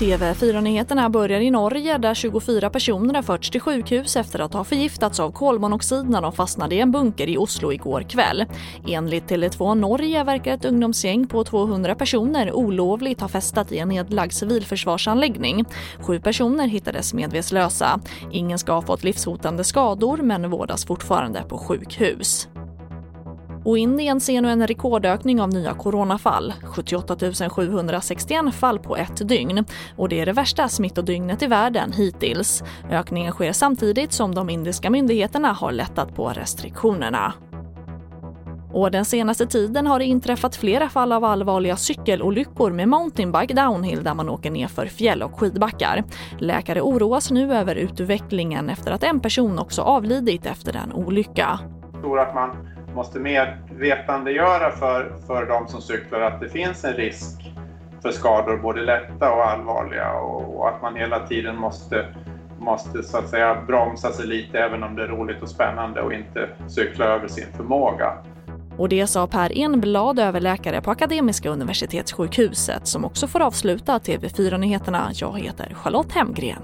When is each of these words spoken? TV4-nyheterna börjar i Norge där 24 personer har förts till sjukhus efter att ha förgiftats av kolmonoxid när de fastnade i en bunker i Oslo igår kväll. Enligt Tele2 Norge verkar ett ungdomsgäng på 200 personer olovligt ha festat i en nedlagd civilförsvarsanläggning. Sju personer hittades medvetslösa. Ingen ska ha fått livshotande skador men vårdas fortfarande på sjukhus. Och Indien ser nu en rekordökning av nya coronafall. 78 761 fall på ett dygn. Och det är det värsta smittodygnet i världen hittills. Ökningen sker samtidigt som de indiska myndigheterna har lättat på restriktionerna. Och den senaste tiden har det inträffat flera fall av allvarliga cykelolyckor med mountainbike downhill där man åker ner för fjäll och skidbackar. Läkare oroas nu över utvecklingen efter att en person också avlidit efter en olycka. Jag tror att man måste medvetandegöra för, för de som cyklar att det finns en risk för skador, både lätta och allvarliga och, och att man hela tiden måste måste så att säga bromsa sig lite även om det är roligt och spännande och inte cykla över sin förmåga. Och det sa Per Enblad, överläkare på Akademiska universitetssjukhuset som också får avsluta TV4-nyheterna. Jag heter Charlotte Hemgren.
TV4-nyheterna 0.00 1.10
börjar 1.10 1.40
i 1.40 1.50
Norge 1.50 1.98
där 1.98 2.14
24 2.14 2.70
personer 2.70 3.14
har 3.14 3.22
förts 3.22 3.50
till 3.50 3.60
sjukhus 3.60 4.16
efter 4.16 4.38
att 4.38 4.52
ha 4.52 4.64
förgiftats 4.64 5.20
av 5.20 5.32
kolmonoxid 5.32 6.10
när 6.10 6.22
de 6.22 6.32
fastnade 6.32 6.74
i 6.74 6.80
en 6.80 6.92
bunker 6.92 7.28
i 7.28 7.38
Oslo 7.38 7.72
igår 7.72 8.02
kväll. 8.02 8.44
Enligt 8.88 9.30
Tele2 9.30 9.74
Norge 9.74 10.24
verkar 10.24 10.54
ett 10.54 10.64
ungdomsgäng 10.64 11.26
på 11.26 11.44
200 11.44 11.94
personer 11.94 12.52
olovligt 12.52 13.20
ha 13.20 13.28
festat 13.28 13.72
i 13.72 13.78
en 13.78 13.88
nedlagd 13.88 14.32
civilförsvarsanläggning. 14.32 15.64
Sju 15.98 16.20
personer 16.20 16.68
hittades 16.68 17.14
medvetslösa. 17.14 18.00
Ingen 18.32 18.58
ska 18.58 18.72
ha 18.72 18.82
fått 18.82 19.04
livshotande 19.04 19.64
skador 19.64 20.16
men 20.16 20.50
vårdas 20.50 20.86
fortfarande 20.86 21.42
på 21.42 21.58
sjukhus. 21.58 22.48
Och 23.64 23.78
Indien 23.78 24.20
ser 24.20 24.42
nu 24.42 24.50
en 24.50 24.66
rekordökning 24.66 25.40
av 25.40 25.48
nya 25.48 25.74
coronafall. 25.74 26.54
78 26.62 27.16
761 27.50 28.54
fall 28.54 28.78
på 28.78 28.96
ett 28.96 29.28
dygn. 29.28 29.64
Och 29.96 30.08
det 30.08 30.20
är 30.20 30.26
det 30.26 30.32
värsta 30.32 30.68
smittodygnet 30.68 31.42
i 31.42 31.46
världen 31.46 31.92
hittills. 31.92 32.62
Ökningen 32.90 33.32
sker 33.32 33.52
samtidigt 33.52 34.12
som 34.12 34.34
de 34.34 34.50
indiska 34.50 34.90
myndigheterna 34.90 35.52
har 35.52 35.72
lättat 35.72 36.14
på 36.14 36.28
restriktionerna. 36.28 37.32
Och 38.72 38.90
den 38.90 39.04
senaste 39.04 39.46
tiden 39.46 39.86
har 39.86 39.98
det 39.98 40.04
inträffat 40.04 40.56
flera 40.56 40.88
fall 40.88 41.12
av 41.12 41.24
allvarliga 41.24 41.76
cykelolyckor 41.76 42.70
med 42.70 42.88
mountainbike 42.88 43.54
downhill 43.54 44.04
där 44.04 44.14
man 44.14 44.28
åker 44.28 44.50
ner 44.50 44.68
för 44.68 44.86
fjäll 44.86 45.22
och 45.22 45.40
skidbackar. 45.40 46.04
Läkare 46.38 46.80
oroas 46.80 47.30
nu 47.30 47.54
över 47.54 47.74
utvecklingen 47.74 48.70
efter 48.70 48.92
att 48.92 49.02
en 49.02 49.20
person 49.20 49.58
också 49.58 49.82
avlidit 49.82 50.46
efter 50.46 50.76
en 50.76 50.92
olycka. 50.92 51.58
Jag 51.92 52.02
tror 52.02 52.20
att 52.20 52.34
man 52.34 52.50
måste 52.94 53.18
medvetandegöra 53.18 54.70
för, 54.70 55.12
för 55.26 55.46
de 55.46 55.68
som 55.68 55.82
cyklar 55.82 56.20
att 56.20 56.40
det 56.40 56.48
finns 56.48 56.84
en 56.84 56.94
risk 56.94 57.54
för 58.02 58.10
skador, 58.10 58.56
både 58.56 58.80
lätta 58.80 59.32
och 59.32 59.50
allvarliga 59.50 60.12
och, 60.12 60.58
och 60.58 60.68
att 60.68 60.82
man 60.82 60.96
hela 60.96 61.26
tiden 61.26 61.56
måste 61.56 62.06
måste 62.60 63.02
så 63.02 63.18
att 63.18 63.28
säga 63.28 63.62
bromsa 63.66 64.12
sig 64.12 64.26
lite 64.26 64.58
även 64.58 64.82
om 64.82 64.96
det 64.96 65.02
är 65.02 65.08
roligt 65.08 65.42
och 65.42 65.48
spännande 65.48 66.02
och 66.02 66.12
inte 66.12 66.48
cykla 66.68 67.04
över 67.04 67.28
sin 67.28 67.46
förmåga. 67.56 68.12
Och 68.78 68.88
det 68.88 69.06
sa 69.06 69.26
Per 69.26 69.58
Enblad, 69.58 70.18
överläkare 70.18 70.80
på 70.80 70.90
Akademiska 70.90 71.50
universitetssjukhuset 71.50 72.86
som 72.86 73.04
också 73.04 73.26
får 73.26 73.42
avsluta 73.42 73.98
TV4-nyheterna. 73.98 75.10
Jag 75.14 75.38
heter 75.38 75.74
Charlotte 75.74 76.12
Hemgren. 76.12 76.62